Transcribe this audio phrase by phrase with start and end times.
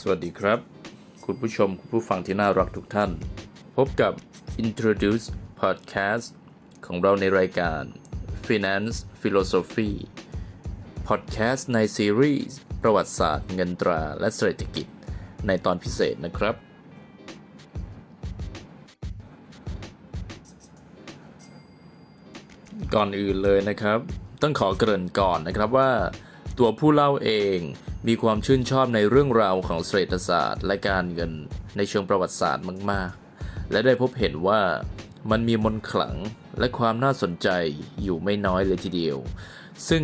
[0.00, 0.58] สวัสดีครับ
[1.24, 3.10] คุณผู้ชมคุณผู้ฟังที่น่ารักทุกท่าน
[3.76, 4.12] พบกับ
[4.64, 5.26] Introduce
[5.60, 6.26] Podcast
[6.86, 7.82] ของเราในรายการ
[8.46, 9.90] Finance Philosophy
[11.08, 14.86] Podcast ในซีรีส์ประวัติศาสตร์เงินตราและเศรษฐกิจ
[15.46, 16.54] ในตอนพิเศษนะครับ
[22.94, 23.98] ก่อนอื่นเลยนะครับ
[24.42, 25.90] ต้องขอเกริ่นก่อนนะครับว่า
[26.58, 27.58] ตัวผู้เล่าเอง
[28.10, 31.32] มีความชื่นชอบในเรื่องราวของเศรษฐศาสตร์ และการเงิน
[31.76, 33.10] ในเชิงประวัติศาสตร์มาก
[33.40, 34.60] ๆ และได้พบเห็นว่า
[35.30, 36.14] มันมีมนต์ขลัง
[36.58, 37.48] และความน่าสนใจ
[38.02, 39.16] อยู่ไม่น้อยเลยทีเดียว
[39.88, 40.02] ซึ่ง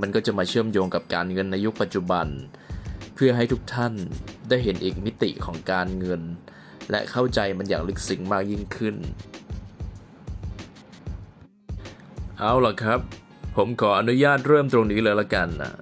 [0.00, 2.26] มันก็จะมาเชื่อมโยงกับการเงินในยุคปัจจุบัน
[3.14, 3.94] เพื่อให้ทุกท่าน
[4.48, 6.22] ได้เห็นอีกมิติของการเงิน
[6.90, 8.96] และเข้าใจมันอย่างลึกซึ้งมากยิ่งขึ้น
[12.38, 13.00] เอาล่ะครับ
[13.56, 15.72] ผมขออนุญาตเริ่มตรงนี้เลยละกันนะ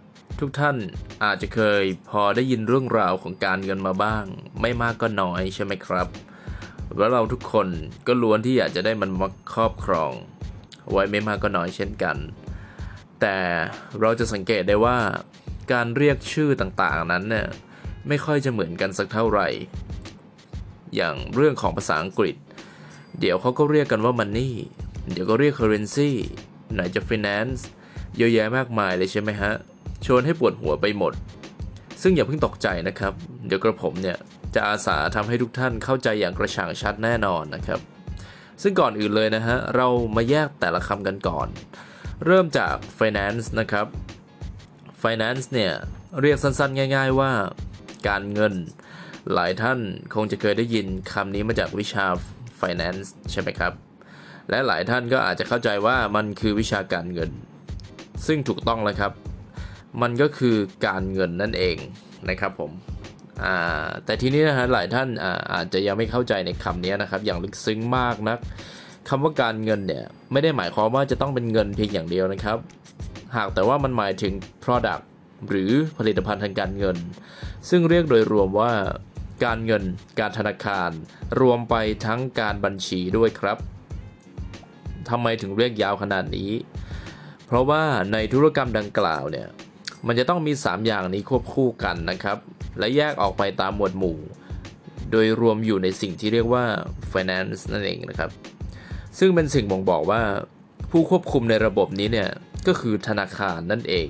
[0.41, 0.77] ทุกท่าน
[1.23, 4.25] อาจจะเคยพอได้ยินเรื่องราวของการเงินมาบ้าง
[4.61, 6.09] ไม่มากก็น้อยใช่ไหมครับ
[6.99, 7.69] แล้วเราทุกคน
[8.07, 10.13] ก็ล้วนที่อยากจะได้มันมาครอบครอง
[10.91, 12.17] ไว้ไม่มากก็น้อยเช่นกัน
[13.21, 13.39] แต่
[14.01, 14.99] เราจะสังเกตได้ว่า
[15.73, 17.47] การเรียกชื่อต่างๆนั้นเนี่ย
[18.09, 19.49] ไม่ค่อยจะเหมือนกันสักเท่าไหร่
[20.95, 22.37] อย่างเรื่องของภาษาอังกฤษ
[23.21, 24.51] เดี๋ยวเขาก็เรียกกันว่า money
[25.11, 26.11] เดี๋ยวก็เรียก currency
[26.73, 27.61] ไหนจะ finance
[28.17, 29.53] เยอะแยะมากมายเลยใช่ไหมฮะ
[30.07, 31.13] ชวนให้ปวดหัวไปหมด
[32.03, 33.13] ซึ่งอย่าเพิ่งตกใจนะครับ
[33.47, 34.19] เดี๋ยวกระผมเนี่ย
[34.55, 37.81] จะอาสาทำให้ทุกท่านเข้าใจอย่างกระจ่างชัดแน่นอนนะครับ
[38.63, 41.49] ซึ่งก่อนอื่นเลยนะฮะ เรามาแยกแต่ละคำกันก่อน
[42.27, 43.87] เริ่มจาก finance นะครับ
[45.03, 45.73] finance เนี่ย
[46.21, 47.33] เรียกสั้นๆ ง่าย ๆ ว่า
[48.09, 48.55] การเงิน
[49.33, 49.79] หลายท่าน
[50.15, 52.07] คงจะเคยได้ยินคำนี้มาจากวิชา
[52.61, 53.73] finance ใช่ไหมครับ
[54.51, 57.31] และหลายท่านก็อาจจะเข้าใจว่ามันคือวิชาการเงิน
[58.27, 59.13] ซึ่งถูกต้องแล้วครับ
[60.03, 61.77] มันก็คือการเงินนั่นเอง
[62.29, 62.71] นะครับผม
[64.05, 68.39] แต่ทีนี้นะฮะหลายท่านอาอาจจะยังไม่เข้าใจในคำนี้นะครับ อย่างลึกซึ้งมากนะัก
[69.09, 72.59] คำว่าการเงินเนี่ยไม่ได้หมายความว่าจะต้องเป็นเงินเพียงอย่างเดียวนะครับ
[73.37, 74.33] หากแต่ว่ามันหมายถึง
[74.65, 75.03] product
[75.49, 76.97] หรือผลิตภัณฑ์ทางการเงิน
[77.71, 78.73] ซึ่งเรียกโดยรวมว่า
[79.45, 79.83] การเงิน
[80.21, 80.91] การธนาคาร
[81.41, 81.75] รวมไป
[82.07, 83.59] ทั้งการบัญชีด้วยครับ
[85.09, 86.51] ทำไมถึงเรียกยาวขนาดนี้
[87.47, 87.83] เพราะว่า
[88.13, 89.49] ในธุรกรรมดังกล่าวเนี่ย
[90.07, 92.39] มันจะต้องมี 3 อย่างนี้ควบคู่กันนะครับ
[92.79, 94.19] และแยกออกไปตามหมวดหมู่
[95.11, 96.65] โดยรวมอยู่ในสิ่งที่เรียกว่า
[97.13, 98.31] finance นั่นเองนะครับ
[99.19, 100.23] ซึ่งเป็นสิ่งบ่งบอกว่า
[100.91, 102.31] ผู้ควบคุมในระบบนี้เนี่ย
[102.67, 104.09] ก็คือธนาคารนั่นเอง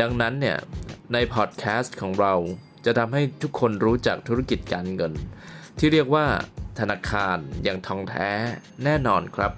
[0.00, 0.58] ดังนั้นเนี่ย
[1.12, 2.34] ในพอดแคสต์ของเรา
[2.84, 5.12] จะทำให้ทุกคนรู้จักธุรกิจการเงิน
[5.78, 6.26] ที่เรียกว่า
[6.80, 8.30] ธนาคารอย่างทองแท้
[8.84, 9.52] แน่นอนครับ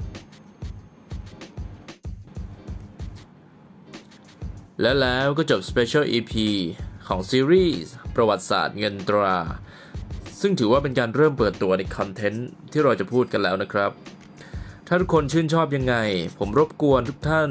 [4.80, 6.32] และแล้วก็จบ Special EP
[7.08, 9.38] ของซีรีส์ประวัติศาสตร์เงินตรา
[10.40, 13.90] ซึ่งถือว่าเป็นการเริ่มเปิดตัวในคอนเทนต์ที่เราจะพูดกันแล้วนะครับ
[14.86, 15.96] ถ้าทุกคนชื่นชอบยังไง
[16.38, 17.50] ผมรบกวนทุกท่าน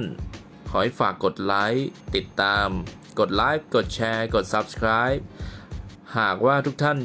[0.69, 2.67] ขอให้ฝากกดไลค์ติดตาม
[3.19, 5.22] กดไลค์กดแชร์ กด Subscribe
[6.17, 6.97] หากว่าทุกท่าน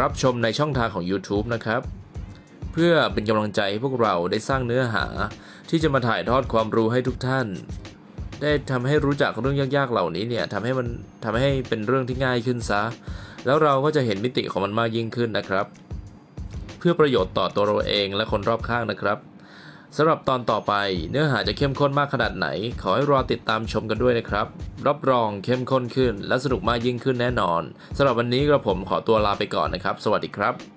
[0.00, 1.82] รับชมในช่องทางของ YouTube นะครับ
[2.72, 5.06] เพื่อเป็นกำลังใจให้พวกเราได้สร้างเนื้อหา
[5.70, 7.46] ที่จะมาถ่ายทอดความรู้ให้ทุกท่าน
[8.42, 10.86] ได้ทำให้รู้จักเรื่องยากๆเหล่านี้เนี่ยทำให้มัน
[11.24, 12.82] ทำให้เป็นเรื่องที่ง่ายขึ้นซะ
[13.46, 15.66] แล้วเราก็จะเห็นมิติของมันมากยิ่งขึ้นนะครับ
[16.78, 19.18] เพื่อประโยชน์ต่อตัวเราเองและคนรอบข้างนะครับ
[19.96, 20.72] สำหรับตอนต่อไป
[21.10, 22.48] เนื้อหาจะเข้มข้นมากขนาดไหน
[22.82, 24.46] ขอให้รอติดตามชมกันด้วยนะครับ
[24.86, 27.62] รับรองเข้มข้นขึ้น และสนุกมากยิ่งขึ้นแน่นอน
[27.96, 30.71] สำหรับวันนี้กระผมขอตัวลาไปก่อนนะครับ สวัสดีครับ